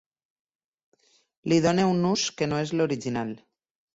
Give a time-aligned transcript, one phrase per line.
[1.51, 3.37] Li dono un ús que no és l'original.